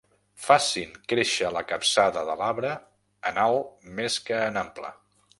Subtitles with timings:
[0.43, 2.71] Facin créixer la capçada de l'arbre
[3.33, 4.91] en alt més que en ample.